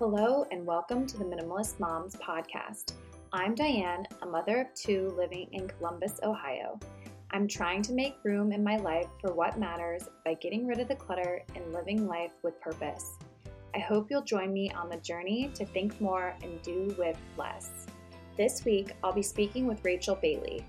[0.00, 2.94] Hello, and welcome to the Minimalist Moms podcast.
[3.34, 6.80] I'm Diane, a mother of two living in Columbus, Ohio.
[7.32, 10.88] I'm trying to make room in my life for what matters by getting rid of
[10.88, 13.18] the clutter and living life with purpose.
[13.74, 17.84] I hope you'll join me on the journey to think more and do with less.
[18.38, 20.64] This week, I'll be speaking with Rachel Bailey.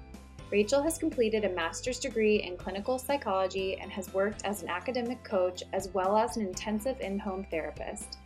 [0.52, 5.24] Rachel has completed a master's degree in clinical psychology and has worked as an academic
[5.24, 8.18] coach as well as an intensive in home therapist.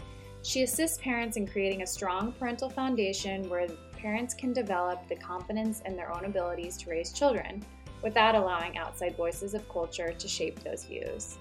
[0.45, 3.67] She assists parents in creating a strong parental foundation where
[3.97, 7.65] parents can develop the confidence in their own abilities to raise children
[8.03, 11.39] without allowing outside voices of culture to shape those views.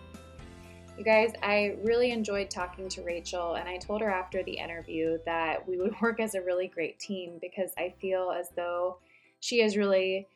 [0.97, 5.19] You guys, I really enjoyed talking to Rachel, and I told her after the interview
[5.27, 9.01] that we would work as a really great team because I feel as though
[9.39, 10.27] she has really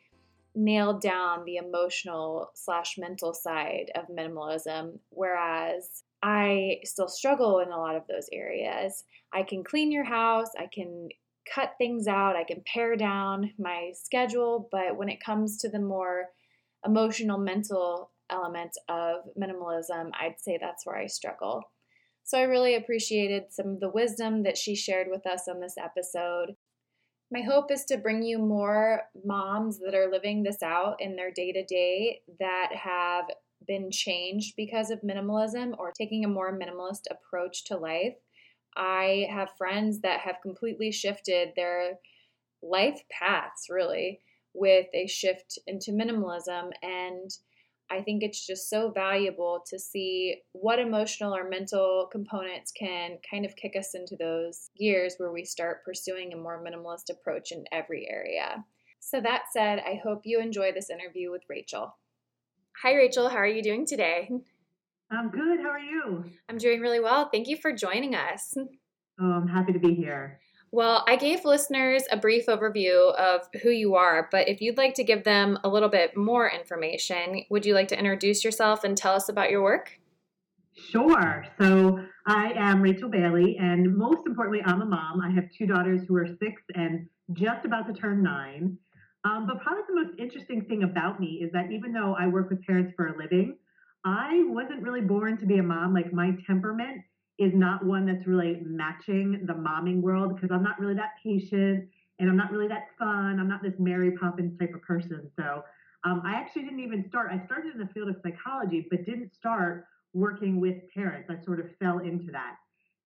[0.53, 7.77] nailed down the emotional slash mental side of minimalism, whereas I still struggle in a
[7.77, 9.03] lot of those areas.
[9.33, 11.09] I can clean your house, I can
[11.53, 15.79] cut things out, I can pare down my schedule, but when it comes to the
[15.79, 16.25] more
[16.85, 21.63] emotional, mental element of minimalism, I'd say that's where I struggle.
[22.23, 25.75] So I really appreciated some of the wisdom that she shared with us on this
[25.77, 26.55] episode.
[27.31, 31.31] My hope is to bring you more moms that are living this out in their
[31.31, 33.25] day to day that have
[33.67, 38.15] been changed because of minimalism or taking a more minimalist approach to life.
[38.75, 41.99] I have friends that have completely shifted their
[42.61, 44.21] life paths, really,
[44.53, 46.71] with a shift into minimalism.
[46.81, 47.31] And
[47.91, 53.45] I think it's just so valuable to see what emotional or mental components can kind
[53.45, 57.65] of kick us into those gears where we start pursuing a more minimalist approach in
[57.71, 58.63] every area.
[58.99, 61.95] So, that said, I hope you enjoy this interview with Rachel.
[62.81, 63.27] Hi, Rachel.
[63.27, 64.29] How are you doing today?
[65.11, 65.59] I'm good.
[65.59, 66.23] How are you?
[66.47, 67.27] I'm doing really well.
[67.29, 68.55] Thank you for joining us.
[69.19, 70.39] Oh, I'm happy to be here.
[70.71, 74.93] Well, I gave listeners a brief overview of who you are, but if you'd like
[74.93, 78.95] to give them a little bit more information, would you like to introduce yourself and
[78.95, 79.99] tell us about your work?
[80.89, 81.45] Sure.
[81.59, 85.19] So I am Rachel Bailey, and most importantly, I'm a mom.
[85.19, 88.77] I have two daughters who are six and just about to turn nine.
[89.25, 92.49] Um, but probably the most interesting thing about me is that even though I work
[92.49, 93.57] with parents for a living,
[94.05, 95.93] I wasn't really born to be a mom.
[95.93, 97.01] Like my temperament
[97.37, 101.89] is not one that's really matching the momming world because I'm not really that patient
[102.19, 103.39] and I'm not really that fun.
[103.39, 105.29] I'm not this Mary Poppins type of person.
[105.37, 105.63] So
[106.05, 107.29] um, I actually didn't even start.
[107.31, 111.29] I started in the field of psychology, but didn't start working with parents.
[111.29, 112.55] I sort of fell into that.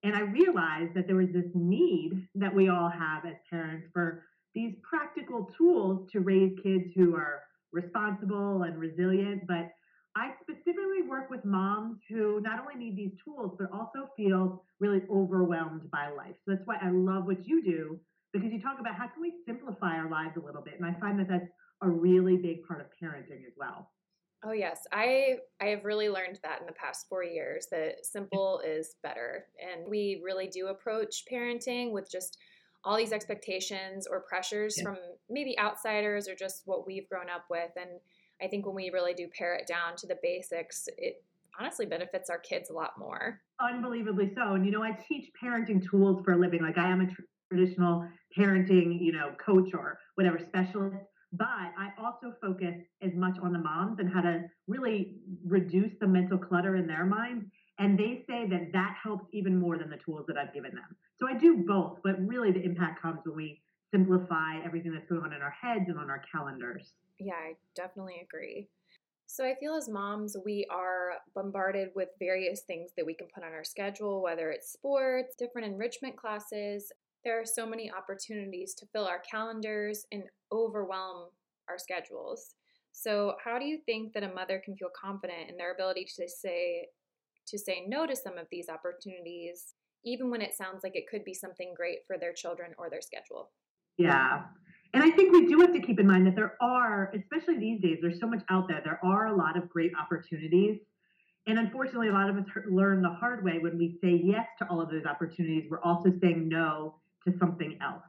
[0.03, 4.23] And I realized that there was this need that we all have as parents for
[4.53, 9.71] these practical tools to raise kids who are responsible and resilient, but
[10.15, 15.01] I specifically work with moms who not only need these tools, but also feel really
[15.09, 16.35] overwhelmed by life.
[16.45, 17.99] So that's why I love what you do
[18.31, 20.75] because you talk about how can we simplify our lives a little bit.
[20.79, 21.49] And I find that that's
[21.81, 23.91] a really big part of parenting as well.
[24.45, 28.59] Oh yes, I I have really learned that in the past 4 years that simple
[28.59, 29.47] is better.
[29.59, 32.37] And we really do approach parenting with just
[32.85, 34.83] all these expectations or pressures yeah.
[34.83, 34.97] from
[35.29, 37.89] maybe outsiders or just what we've grown up with and
[38.41, 41.23] I think when we really do pare it down to the basics, it
[41.59, 43.39] honestly benefits our kids a lot more.
[43.61, 44.55] Unbelievably so.
[44.55, 46.61] And you know, I teach parenting tools for a living.
[46.61, 48.07] Like I am a tr- traditional
[48.37, 53.59] parenting, you know, coach or whatever specialist, but I also focus as much on the
[53.59, 55.15] moms and how to really
[55.45, 57.45] reduce the mental clutter in their minds.
[57.79, 60.95] And they say that that helps even more than the tools that I've given them.
[61.19, 63.61] So I do both, but really the impact comes when we
[63.91, 66.93] simplify everything that's going on in our heads and on our calendars.
[67.19, 68.67] Yeah, I definitely agree.
[69.25, 73.43] So I feel as moms, we are bombarded with various things that we can put
[73.43, 76.91] on our schedule, whether it's sports, different enrichment classes.
[77.23, 81.29] There are so many opportunities to fill our calendars and overwhelm
[81.67, 82.53] our schedules.
[82.91, 86.27] So how do you think that a mother can feel confident in their ability to
[86.27, 86.87] say
[87.47, 89.73] to say no to some of these opportunities
[90.05, 93.01] even when it sounds like it could be something great for their children or their
[93.01, 93.51] schedule?
[93.97, 94.41] Yeah.
[94.93, 97.81] And I think we do have to keep in mind that there are, especially these
[97.81, 98.81] days, there's so much out there.
[98.83, 100.79] There are a lot of great opportunities.
[101.47, 104.67] And unfortunately, a lot of us learn the hard way when we say yes to
[104.69, 106.95] all of those opportunities, we're also saying no
[107.27, 108.03] to something else.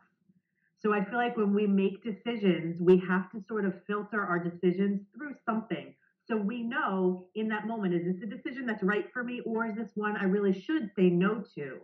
[0.81, 4.39] So I feel like when we make decisions, we have to sort of filter our
[4.39, 5.95] decisions through something.
[6.27, 9.67] So we know in that moment, is this a decision that's right for me, or
[9.67, 11.79] is this one I really should say no to?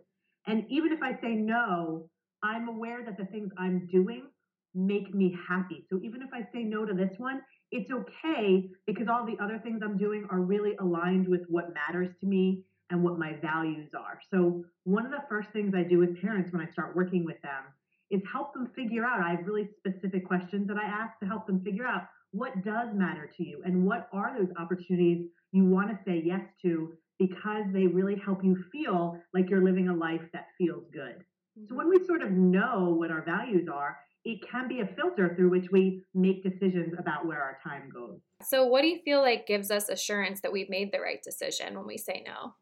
[0.46, 2.08] And even if I say no,
[2.42, 4.28] I'm aware that the things I'm doing
[4.74, 5.84] make me happy.
[5.90, 9.58] So even if I say no to this one, it's okay because all the other
[9.58, 13.90] things I'm doing are really aligned with what matters to me and what my values
[13.94, 14.20] are.
[14.30, 17.40] So, one of the first things I do with parents when I start working with
[17.42, 17.62] them
[18.10, 19.20] is help them figure out.
[19.20, 22.88] I have really specific questions that I ask to help them figure out what does
[22.94, 27.64] matter to you and what are those opportunities you want to say yes to because
[27.72, 31.16] they really help you feel like you're living a life that feels good.
[31.58, 31.66] Mm-hmm.
[31.68, 35.34] So, when we sort of know what our values are, it can be a filter
[35.36, 38.18] through which we make decisions about where our time goes.
[38.42, 41.76] So, what do you feel like gives us assurance that we've made the right decision
[41.76, 42.54] when we say no?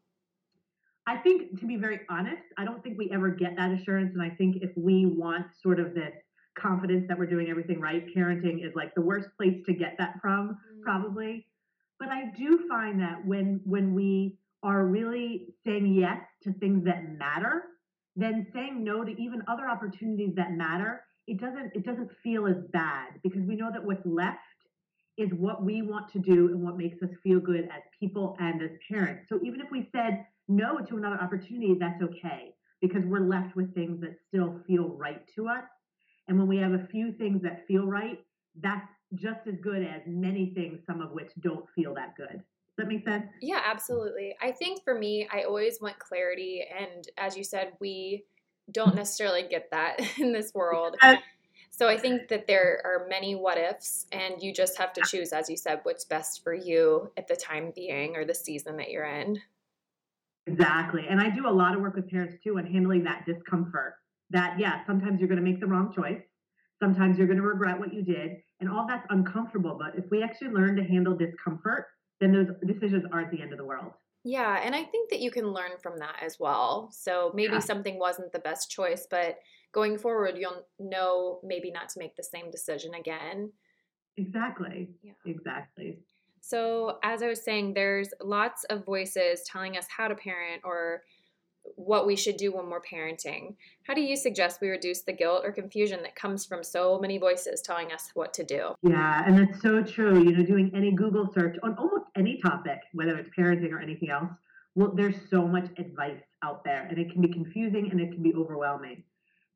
[1.07, 4.11] I think, to be very honest, I don't think we ever get that assurance.
[4.13, 6.13] And I think if we want sort of this
[6.61, 10.15] confidence that we're doing everything right, parenting is like the worst place to get that
[10.21, 10.81] from, mm.
[10.81, 11.45] probably.
[11.99, 17.17] But I do find that when when we are really saying yes to things that
[17.17, 17.63] matter,
[18.15, 22.57] then saying no to even other opportunities that matter, it doesn't it doesn't feel as
[22.71, 24.39] bad because we know that what's left
[25.17, 28.61] is what we want to do and what makes us feel good as people and
[28.61, 29.27] as parents.
[29.27, 33.73] So even if we said no to another opportunity, that's okay because we're left with
[33.75, 35.63] things that still feel right to us.
[36.29, 38.19] And when we have a few things that feel right,
[38.61, 42.37] that's just as good as many things, some of which don't feel that good.
[42.37, 43.25] Does that make sense?
[43.41, 44.35] Yeah, absolutely.
[44.41, 46.63] I think for me, I always want clarity.
[46.79, 48.25] And as you said, we
[48.71, 50.95] don't necessarily get that in this world.
[51.71, 55.33] So I think that there are many what ifs, and you just have to choose,
[55.33, 58.91] as you said, what's best for you at the time being or the season that
[58.91, 59.39] you're in.
[60.45, 61.05] Exactly.
[61.09, 63.95] And I do a lot of work with parents too on handling that discomfort.
[64.31, 66.21] That, yeah, sometimes you're going to make the wrong choice.
[66.81, 68.37] Sometimes you're going to regret what you did.
[68.59, 69.77] And all that's uncomfortable.
[69.79, 71.87] But if we actually learn to handle discomfort,
[72.19, 73.91] then those decisions aren't the end of the world.
[74.23, 74.59] Yeah.
[74.63, 76.89] And I think that you can learn from that as well.
[76.91, 77.59] So maybe yeah.
[77.59, 79.39] something wasn't the best choice, but
[79.71, 83.51] going forward, you'll know maybe not to make the same decision again.
[84.17, 84.89] Exactly.
[85.01, 85.13] Yeah.
[85.25, 85.99] Exactly.
[86.41, 91.03] So, as I was saying, there's lots of voices telling us how to parent or
[91.75, 93.55] what we should do when we're parenting.
[93.87, 97.17] How do you suggest we reduce the guilt or confusion that comes from so many
[97.17, 98.73] voices telling us what to do?
[98.81, 100.23] Yeah, and that's so true.
[100.23, 104.09] You know, doing any Google search on almost any topic, whether it's parenting or anything
[104.09, 104.31] else,
[104.75, 108.23] well, there's so much advice out there, and it can be confusing and it can
[108.23, 109.03] be overwhelming.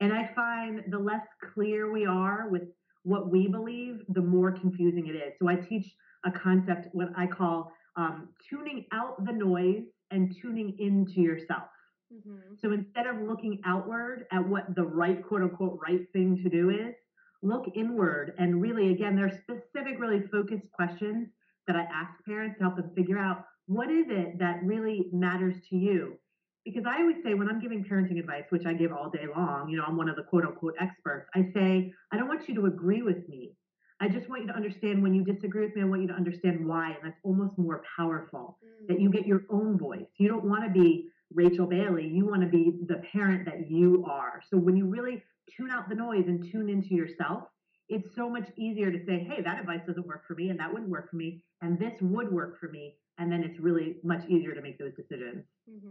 [0.02, 2.64] And I find the less clear we are with
[3.04, 5.34] what we believe, the more confusing it is.
[5.40, 5.94] So I teach
[6.26, 11.64] a concept, what I call um, tuning out the noise and tuning into yourself.
[12.14, 12.56] Mm-hmm.
[12.62, 16.70] So instead of looking outward at what the right, quote unquote, right thing to do
[16.70, 16.94] is,
[17.42, 18.34] look inward.
[18.38, 21.28] And really, again, there's specific, really focused questions
[21.68, 25.56] that I ask parents to help them figure out what is it that really matters
[25.70, 26.18] to you.
[26.66, 29.68] Because I always say when I'm giving parenting advice, which I give all day long,
[29.70, 32.56] you know, I'm one of the quote unquote experts, I say, I don't want you
[32.56, 33.52] to agree with me.
[34.00, 36.14] I just want you to understand when you disagree with me, I want you to
[36.14, 36.88] understand why.
[36.90, 38.88] And that's almost more powerful mm.
[38.88, 40.08] that you get your own voice.
[40.18, 44.06] You don't want to be Rachel Bailey, you want to be the parent that you
[44.10, 44.42] are.
[44.50, 45.24] So when you really
[45.56, 47.44] tune out the noise and tune into yourself,
[47.90, 50.72] it's so much easier to say, hey, that advice doesn't work for me, and that
[50.72, 52.96] wouldn't work for me, and this would work for me.
[53.20, 55.46] And then it's really much easier to make those decisions.
[55.70, 55.90] Mm-hmm.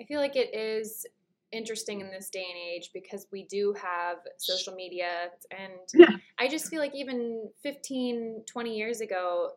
[0.00, 1.04] I feel like it is
[1.52, 6.16] interesting in this day and age because we do have social media and yeah.
[6.38, 9.50] I just feel like even 15 20 years ago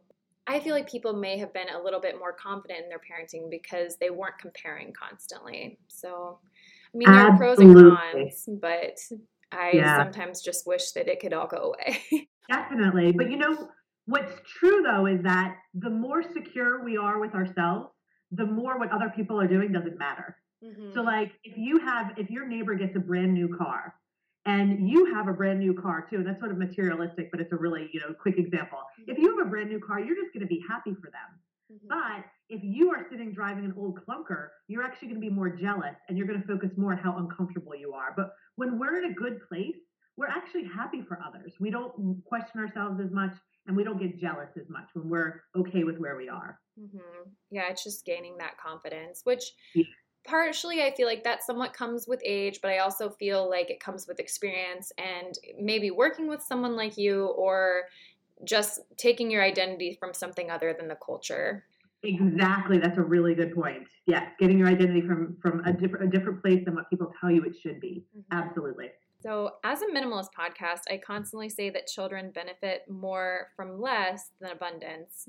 [0.50, 3.52] I feel like people may have been a little bit more confident in their parenting
[3.52, 5.78] because they weren't comparing constantly.
[5.88, 6.40] So
[6.94, 7.66] I mean there Absolutely.
[7.66, 9.20] are pros and cons, but
[9.52, 9.98] I yeah.
[9.98, 12.28] sometimes just wish that it could all go away.
[12.50, 13.12] Definitely.
[13.12, 13.70] But you know
[14.08, 17.90] what's true though is that the more secure we are with ourselves,
[18.32, 20.36] the more what other people are doing doesn't matter.
[20.66, 20.94] Mm-hmm.
[20.96, 23.94] So like if you have if your neighbor gets a brand new car
[24.50, 27.52] and you have a brand new car too, and that's sort of materialistic, but it's
[27.52, 28.80] a really, you know, quick example.
[28.80, 29.12] Mm-hmm.
[29.12, 31.30] If you have a brand new car, you're just going to be happy for them.
[31.72, 31.88] Mm-hmm.
[31.88, 35.50] But if you are sitting driving an old clunker, you're actually going to be more
[35.50, 38.14] jealous and you're going to focus more on how uncomfortable you are.
[38.18, 39.78] But when we're in a good place,
[40.18, 41.54] we're actually happy for others.
[41.60, 43.34] We don't question ourselves as much
[43.68, 46.60] and we don't get jealous as much when we're okay with where we are.
[46.80, 47.30] Mm-hmm.
[47.52, 49.44] Yeah, it's just gaining that confidence, which
[49.76, 49.86] yeah
[50.26, 53.80] partially I feel like that somewhat comes with age, but I also feel like it
[53.80, 57.86] comes with experience and maybe working with someone like you or
[58.44, 61.66] just taking your identity from something other than the culture.
[62.04, 63.86] Exactly, that's a really good point.
[64.06, 67.30] Yes, getting your identity from from a different a different place than what people tell
[67.30, 68.06] you it should be.
[68.18, 68.38] Mm-hmm.
[68.38, 68.88] Absolutely.
[69.22, 74.52] So, as a minimalist podcast, I constantly say that children benefit more from less than
[74.52, 75.28] abundance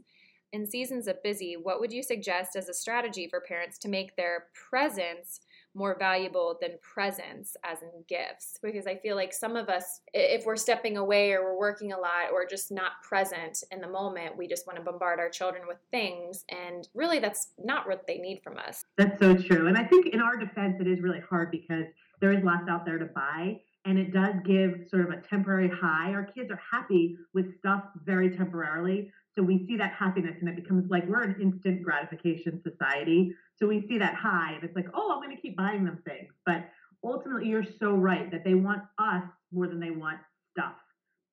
[0.53, 4.17] in seasons of busy, what would you suggest as a strategy for parents to make
[4.17, 5.41] their presence
[5.75, 8.59] more valuable than presents as in gifts?
[8.61, 11.99] Because i feel like some of us if we're stepping away or we're working a
[11.99, 15.63] lot or just not present in the moment we just want to bombard our children
[15.69, 18.83] with things and really that's not what they need from us.
[18.99, 21.85] That's so true and i think in our defense it is really hard because
[22.21, 25.71] there is lots out there to buy and it does give sort of a temporary
[25.71, 26.11] high.
[26.13, 30.57] Our kids are happy with stuff very temporarily so we see that happiness and it
[30.57, 33.35] becomes like we're an instant gratification society.
[33.57, 36.03] So we see that high and it's like, oh, I'm going to keep buying them
[36.05, 36.33] things.
[36.45, 36.69] But
[37.05, 39.23] ultimately, you're so right that they want us
[39.53, 40.19] more than they want
[40.51, 40.75] stuff.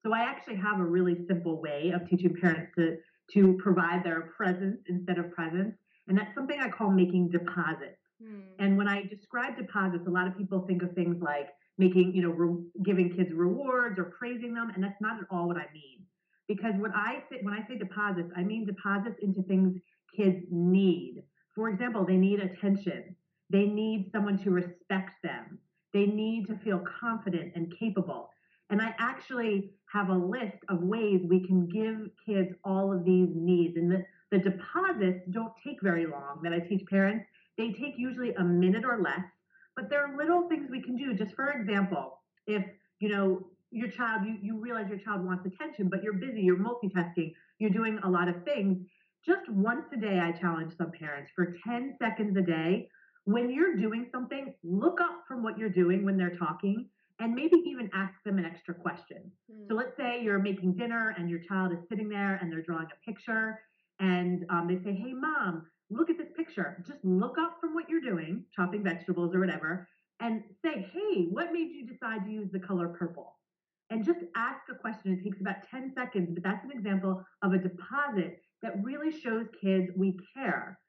[0.06, 2.98] So I actually have a really simple way of teaching parents to,
[3.34, 5.77] to provide their presence instead of presents.
[6.08, 7.98] And that's something I call making deposits.
[8.24, 8.42] Hmm.
[8.60, 12.22] And when I describe deposits, a lot of people think of things like making, you
[12.22, 14.72] know, re- giving kids rewards or praising them.
[14.74, 16.06] And that's not at all what I mean
[16.48, 19.80] because when I say when I say deposits, I mean deposits into things
[20.16, 21.24] kids need.
[21.56, 23.16] For example, they need attention.
[23.50, 25.60] They need someone to respect them.
[25.94, 28.30] They need to feel confident and capable.
[28.70, 33.30] And I actually have a list of ways we can give kids all of these
[33.34, 33.77] needs.
[33.77, 37.25] And the, the deposits don't take very long that I teach parents.
[37.58, 39.24] They take usually a minute or less,
[39.75, 41.13] but there are little things we can do.
[41.13, 42.63] Just for example, if
[43.00, 46.58] you know your child, you, you realize your child wants attention, but you're busy, you're
[46.58, 48.78] multitasking, you're doing a lot of things.
[49.26, 52.88] Just once a day, I challenge some parents for 10 seconds a day.
[53.26, 56.88] When you're doing something, look up from what you're doing when they're talking
[57.20, 59.32] and maybe even ask them an extra question.
[59.52, 59.68] Mm.
[59.68, 62.88] So let's say you're making dinner and your child is sitting there and they're drawing
[62.88, 63.60] a picture
[64.00, 66.84] and um, they say, Hey, mom, look at this picture.
[66.88, 69.88] Just look up from what you're doing, chopping vegetables or whatever,
[70.20, 73.36] and say, Hey, what made you decide to use the color purple?
[73.89, 75.13] And just ask a question.
[75.13, 79.46] It takes about 10 seconds, but that's an example of a deposit that really shows
[79.62, 80.79] kids we care.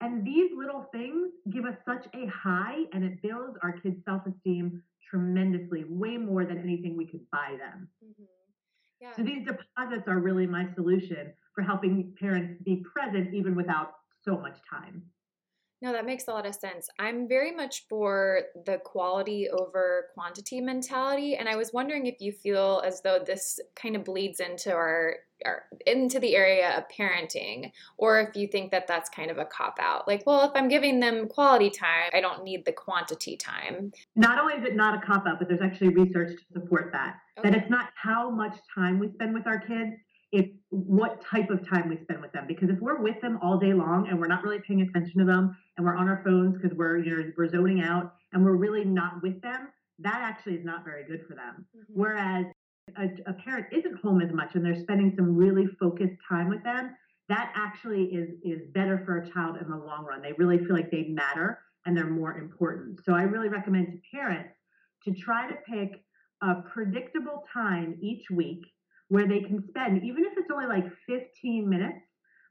[0.00, 4.22] And these little things give us such a high and it builds our kids' self
[4.26, 7.88] esteem tremendously, way more than anything we could buy them.
[8.04, 8.24] Mm-hmm.
[9.00, 9.14] Yeah.
[9.16, 13.94] So these deposits are really my solution for helping parents be present even without
[14.24, 15.02] so much time.
[15.82, 16.88] No, that makes a lot of sense.
[17.00, 22.30] I'm very much for the quality over quantity mentality, and I was wondering if you
[22.30, 27.72] feel as though this kind of bleeds into our, our into the area of parenting,
[27.98, 30.06] or if you think that that's kind of a cop out.
[30.06, 33.90] Like, well, if I'm giving them quality time, I don't need the quantity time.
[34.14, 37.16] Not only is it not a cop out, but there's actually research to support that.
[37.38, 37.50] Okay.
[37.50, 39.96] That it's not how much time we spend with our kids,
[40.32, 42.46] it's what type of time we spend with them.
[42.48, 45.26] Because if we're with them all day long and we're not really paying attention to
[45.26, 48.56] them and we're on our phones because we're you know we're zoning out and we're
[48.56, 51.66] really not with them, that actually is not very good for them.
[51.76, 52.00] Mm-hmm.
[52.00, 52.46] Whereas
[52.96, 56.64] a, a parent isn't home as much and they're spending some really focused time with
[56.64, 56.96] them,
[57.28, 60.22] that actually is is better for a child in the long run.
[60.22, 63.00] They really feel like they matter and they're more important.
[63.04, 64.54] So I really recommend to parents
[65.04, 66.04] to try to pick
[66.40, 68.62] a predictable time each week
[69.12, 72.00] where they can spend, even if it's only like 15 minutes,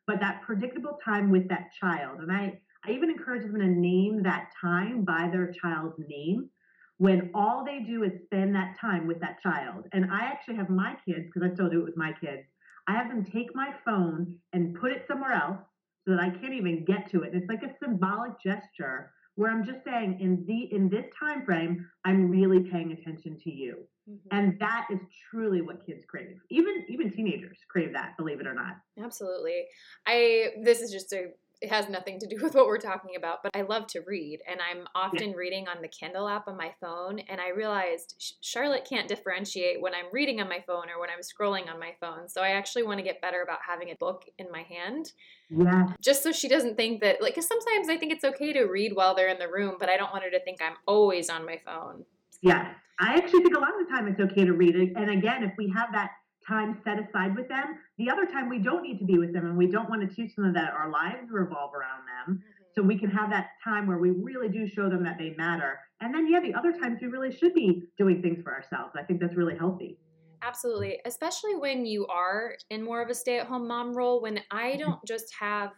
[0.06, 2.20] but that predictable time with that child.
[2.20, 2.54] And I,
[2.86, 6.52] I even encourage them to name that time by their child's name
[7.00, 9.86] when all they do is spend that time with that child.
[9.92, 12.44] And I actually have my kids, because I still do it with my kids,
[12.88, 15.58] I have them take my phone and put it somewhere else
[16.06, 17.34] so that I can't even get to it.
[17.34, 21.46] And it's like a symbolic gesture where I'm just saying in the in this time
[21.46, 23.88] frame, I'm really paying attention to you.
[24.10, 24.38] Mm-hmm.
[24.38, 26.38] And that is truly what kids crave.
[26.50, 28.78] Even even teenagers crave that, believe it or not.
[29.02, 29.66] Absolutely.
[30.06, 31.30] I this is just a
[31.62, 34.40] it has nothing to do with what we're talking about, but I love to read,
[34.50, 37.20] and I'm often reading on the Kindle app on my phone.
[37.20, 41.22] And I realized Charlotte can't differentiate when I'm reading on my phone or when I'm
[41.22, 42.28] scrolling on my phone.
[42.28, 45.12] So I actually want to get better about having a book in my hand.
[45.50, 45.94] Yeah.
[46.02, 48.94] Just so she doesn't think that, like, because sometimes I think it's okay to read
[48.96, 51.46] while they're in the room, but I don't want her to think I'm always on
[51.46, 52.06] my phone.
[52.42, 52.74] Yeah.
[53.00, 54.94] I actually think a lot of the time it's okay to read it.
[54.96, 56.12] And again, if we have that
[56.48, 57.80] time set aside with them.
[57.98, 60.16] The other time we don't need to be with them and we don't want to
[60.16, 62.36] teach them that our lives revolve around them.
[62.36, 62.62] Mm-hmm.
[62.76, 65.80] So we can have that time where we really do show them that they matter.
[66.00, 68.94] And then, yeah, the other times we really should be doing things for ourselves.
[68.98, 69.98] I think that's really healthy.
[70.42, 71.00] Absolutely.
[71.06, 74.72] Especially when you are in more of a stay at home mom role, when I
[74.72, 74.80] mm-hmm.
[74.80, 75.72] don't just have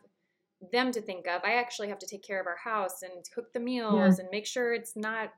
[0.71, 3.51] them to think of, I actually have to take care of our house and cook
[3.53, 4.23] the meals yeah.
[4.23, 5.33] and make sure it's not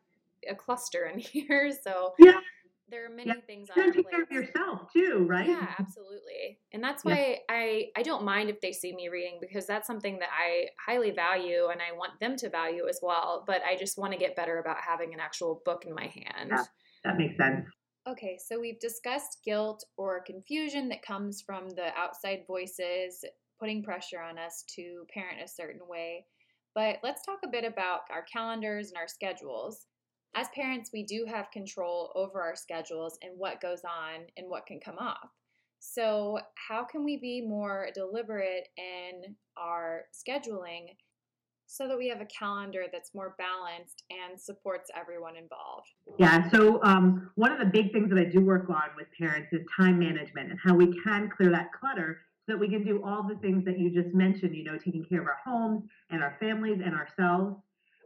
[0.48, 1.72] a cluster in here.
[1.84, 2.40] So, yeah
[2.90, 3.42] there are many yeah.
[3.48, 7.56] things on take care of yourself too right yeah absolutely and that's why yeah.
[7.56, 11.12] i i don't mind if they see me reading because that's something that i highly
[11.12, 14.36] value and i want them to value as well but i just want to get
[14.36, 16.64] better about having an actual book in my hand yeah,
[17.04, 17.66] that makes sense
[18.08, 23.26] okay so we've discussed guilt or confusion that comes from the outside voices
[23.60, 26.26] putting pressure on us to parent a certain way
[26.76, 29.88] But let's talk a bit about our calendars and our schedules.
[30.36, 34.66] As parents, we do have control over our schedules and what goes on and what
[34.66, 35.30] can come off.
[35.80, 40.88] So, how can we be more deliberate in our scheduling
[41.68, 45.88] so that we have a calendar that's more balanced and supports everyone involved?
[46.20, 49.50] Yeah, so um, one of the big things that I do work on with parents
[49.54, 53.02] is time management and how we can clear that clutter so that we can do
[53.04, 56.22] all the things that you just mentioned, you know, taking care of our homes and
[56.22, 57.56] our families and ourselves.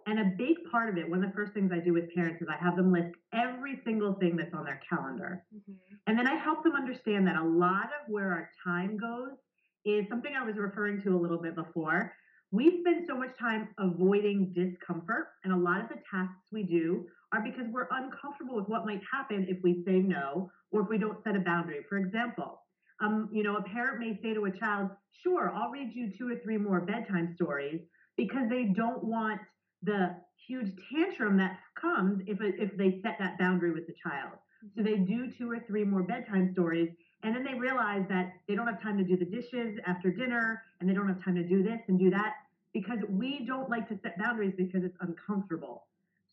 [0.09, 2.41] And a big part of it, one of the first things I do with parents
[2.41, 5.43] is I have them list every single thing that's on their calendar.
[5.55, 5.73] Mm-hmm.
[6.07, 9.37] And then I help them understand that a lot of where our time goes
[9.85, 12.11] is something I was referring to a little bit before.
[12.51, 17.05] We spend so much time avoiding discomfort, and a lot of the tasks we do
[17.31, 20.97] are because we're uncomfortable with what might happen if we say no or if we
[20.97, 21.85] don't set a boundary.
[21.87, 22.63] For example,
[22.99, 24.89] um, you know, a parent may say to a child,
[25.21, 27.81] "Sure, I'll read you two or three more bedtime stories,"
[28.17, 29.39] because they don't want
[29.83, 30.15] the
[30.47, 34.33] huge tantrum that comes if if they set that boundary with the child.
[34.33, 34.67] Mm-hmm.
[34.75, 36.89] So they do two or three more bedtime stories,
[37.23, 40.63] and then they realize that they don't have time to do the dishes after dinner,
[40.79, 42.35] and they don't have time to do this and do that
[42.73, 45.85] because we don't like to set boundaries because it's uncomfortable.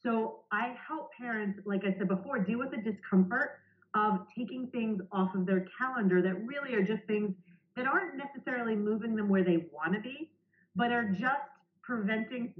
[0.02, 3.58] So I help parents, like I said before, deal with the discomfort
[3.94, 7.34] of taking things off of their calendar that really are just things
[7.76, 10.30] that aren't necessarily moving them where they want to be,
[10.74, 11.50] but are just
[11.82, 12.52] preventing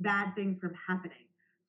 [0.00, 1.16] bad things from happening.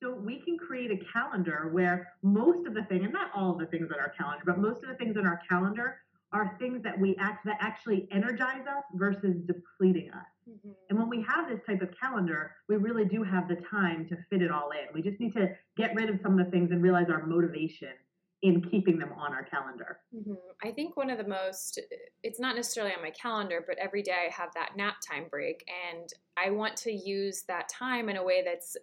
[0.02, 3.58] So we can create a calendar where most of the thing, and not all of
[3.58, 5.98] the things on our calendar, but most of the things on our calendar
[6.32, 10.26] are things that we act that actually energize us versus depleting us.
[10.48, 10.70] Mm-hmm.
[10.88, 14.16] And when we have this type of calendar, we really do have the time to
[14.30, 14.94] fit it all in.
[14.94, 17.88] We just need to get rid of some of the things and realize our motivation
[18.42, 19.98] in keeping them on our calendar.
[20.14, 20.32] Mm-hmm.
[20.64, 21.78] I think one of the most,
[22.22, 25.68] it's not necessarily on my calendar, but every day I have that nap time break.
[25.90, 28.76] And I want to use that time in a way that's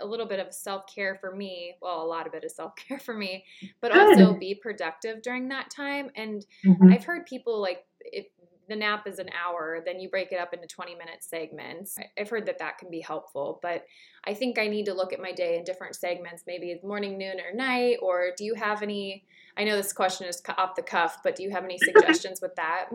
[0.00, 1.76] a little bit of self care for me.
[1.80, 3.44] Well, a lot of it is self care for me,
[3.80, 4.20] but Good.
[4.20, 6.10] also be productive during that time.
[6.16, 6.92] And mm-hmm.
[6.92, 8.26] I've heard people like, if
[8.68, 11.96] the nap is an hour, then you break it up into 20 minute segments.
[12.18, 13.84] I've heard that that can be helpful, but
[14.24, 17.40] I think I need to look at my day in different segments, maybe morning, noon,
[17.40, 17.96] or night.
[18.02, 19.24] Or do you have any?
[19.56, 22.54] I know this question is off the cuff, but do you have any suggestions with
[22.56, 22.90] that?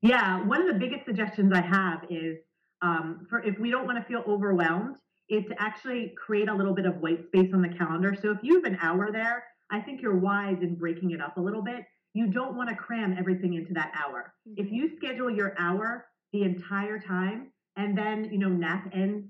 [0.00, 2.38] Yeah, one of the biggest suggestions I have is
[2.82, 4.96] um, for if we don't want to feel overwhelmed,
[5.28, 8.16] is to actually create a little bit of white space on the calendar.
[8.20, 11.36] So if you have an hour there, I think you're wise in breaking it up
[11.36, 11.84] a little bit
[12.18, 14.34] you don't want to cram everything into that hour.
[14.48, 14.60] Mm-hmm.
[14.66, 19.28] If you schedule your hour the entire time and then, you know, nap ends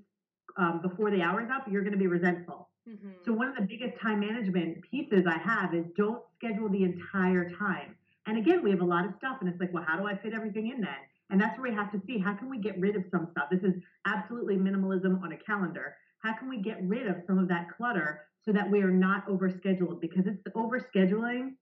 [0.57, 2.69] um, before the hour's up, you're going to be resentful.
[2.89, 3.09] Mm-hmm.
[3.25, 7.51] So one of the biggest time management pieces I have is don't schedule the entire
[7.51, 7.95] time.
[8.25, 10.17] And again, we have a lot of stuff, and it's like, well, how do I
[10.17, 11.01] fit everything in then?
[11.29, 13.49] And that's where we have to see how can we get rid of some stuff.
[13.51, 13.75] This is
[14.07, 15.95] absolutely minimalism on a calendar.
[16.23, 19.27] How can we get rid of some of that clutter so that we are not
[19.27, 20.01] overscheduled?
[20.01, 21.53] Because it's the overscheduling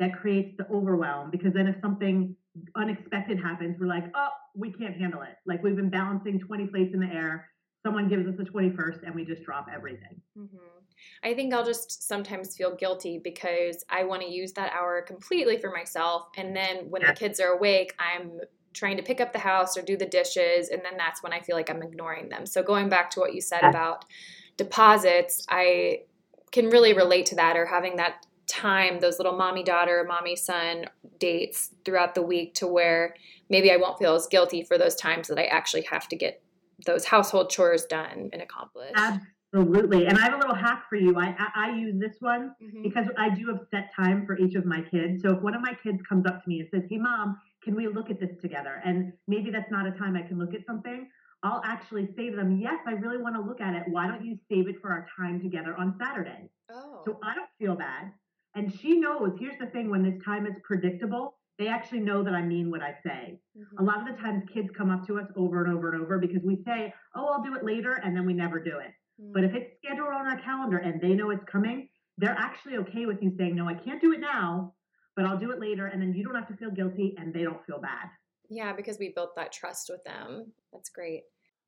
[0.00, 2.34] that creates the overwhelm because then if something
[2.76, 5.36] unexpected happens, we're like, oh, we can't handle it.
[5.46, 7.48] Like we've been balancing 20 plates in the air.
[7.84, 10.20] Someone gives us the 21st and we just drop everything.
[10.38, 10.56] Mm-hmm.
[11.22, 15.58] I think I'll just sometimes feel guilty because I want to use that hour completely
[15.58, 16.28] for myself.
[16.36, 17.12] And then when yeah.
[17.12, 18.40] the kids are awake, I'm
[18.72, 20.68] trying to pick up the house or do the dishes.
[20.68, 22.46] And then that's when I feel like I'm ignoring them.
[22.46, 23.70] So going back to what you said yeah.
[23.70, 24.04] about
[24.56, 26.02] deposits, I
[26.52, 30.86] can really relate to that or having that time, those little mommy daughter, mommy son
[31.18, 33.14] dates throughout the week to where
[33.50, 36.42] maybe I won't feel as guilty for those times that I actually have to get
[36.86, 38.94] those household chores done and accomplished.
[38.96, 40.06] Absolutely.
[40.06, 41.16] And I have a little hack for you.
[41.16, 42.82] I, I, I use this one mm-hmm.
[42.82, 45.22] because I do have set time for each of my kids.
[45.22, 47.74] So if one of my kids comes up to me and says, Hey, mom, can
[47.74, 48.82] we look at this together?
[48.84, 51.08] And maybe that's not a time I can look at something.
[51.42, 53.84] I'll actually say to them, Yes, I really want to look at it.
[53.86, 56.50] Why don't you save it for our time together on Saturday?
[56.72, 57.02] Oh.
[57.06, 58.12] So I don't feel bad.
[58.54, 62.34] And she knows, here's the thing when this time is predictable, they actually know that
[62.34, 63.38] I mean what I say.
[63.56, 63.78] Mm-hmm.
[63.78, 66.18] A lot of the times kids come up to us over and over and over
[66.18, 68.92] because we say, oh, I'll do it later, and then we never do it.
[69.20, 69.32] Mm-hmm.
[69.32, 71.88] But if it's scheduled on our calendar and they know it's coming,
[72.18, 74.74] they're actually okay with you saying, no, I can't do it now,
[75.16, 75.86] but I'll do it later.
[75.86, 78.08] And then you don't have to feel guilty and they don't feel bad.
[78.50, 80.52] Yeah, because we built that trust with them.
[80.72, 81.22] That's great.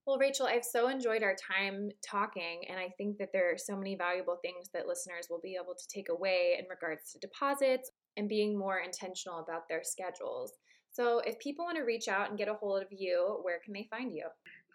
[0.07, 3.77] Well, Rachel, I've so enjoyed our time talking, and I think that there are so
[3.77, 7.91] many valuable things that listeners will be able to take away in regards to deposits
[8.17, 10.53] and being more intentional about their schedules.
[10.93, 13.75] So, if people want to reach out and get a hold of you, where can
[13.75, 14.27] they find you?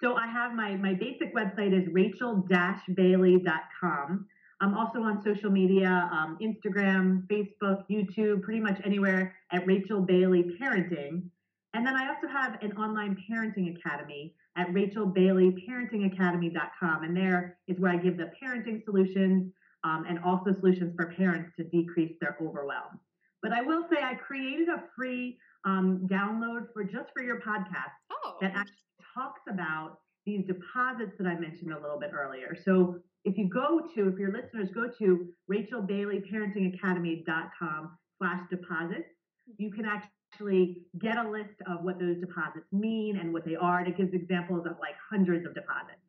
[0.01, 2.45] So, I have my, my basic website is rachel
[2.93, 4.25] bailey.com.
[4.59, 10.43] I'm also on social media um, Instagram, Facebook, YouTube, pretty much anywhere at Rachel Bailey
[10.61, 11.30] Parenting.
[11.73, 17.03] And then I also have an online parenting academy at rachelbaileyparentingacademy.com.
[17.03, 19.53] And there is where I give the parenting solutions
[19.83, 22.99] um, and also solutions for parents to decrease their overwhelm.
[23.41, 27.93] But I will say I created a free um, download for just for your podcast
[28.11, 28.37] oh.
[28.41, 28.75] that actually
[29.13, 32.55] talks about these deposits that I mentioned a little bit earlier.
[32.63, 39.09] So if you go to, if your listeners go to rachelbaileyparentingacademy.com slash deposits,
[39.57, 43.79] you can actually get a list of what those deposits mean and what they are.
[43.79, 45.99] And it gives examples of like hundreds of deposits.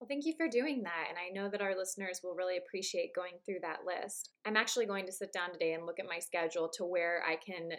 [0.00, 1.06] Well, thank you for doing that.
[1.10, 4.30] And I know that our listeners will really appreciate going through that list.
[4.46, 7.36] I'm actually going to sit down today and look at my schedule to where I
[7.36, 7.72] can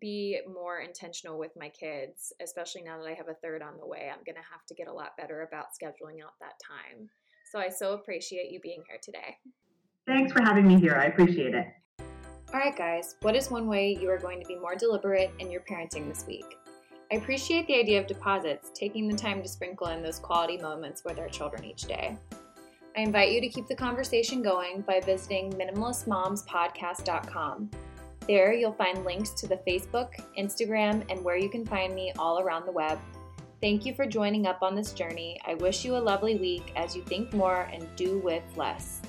[0.00, 3.86] be more intentional with my kids, especially now that I have a third on the
[3.86, 4.10] way.
[4.10, 7.08] I'm going to have to get a lot better about scheduling out that time.
[7.52, 9.36] So I so appreciate you being here today.
[10.06, 10.94] Thanks for having me here.
[10.94, 11.66] I appreciate it.
[12.52, 15.52] All right, guys, what is one way you are going to be more deliberate in
[15.52, 16.58] your parenting this week?
[17.12, 21.04] I appreciate the idea of deposits, taking the time to sprinkle in those quality moments
[21.04, 22.16] with our children each day.
[22.96, 27.70] I invite you to keep the conversation going by visiting minimalistmomspodcast.com.
[28.26, 32.40] There, you'll find links to the Facebook, Instagram, and where you can find me all
[32.40, 32.98] around the web.
[33.60, 35.40] Thank you for joining up on this journey.
[35.46, 38.99] I wish you a lovely week as you think more and do with less.